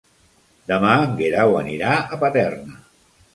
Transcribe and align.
Demà 0.71 0.93
en 1.01 1.13
Guerau 1.19 1.53
anirà 1.59 1.93
a 1.99 2.19
Paterna. 2.25 2.81